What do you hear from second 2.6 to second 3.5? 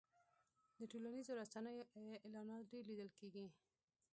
ډېر لیدل کېږي.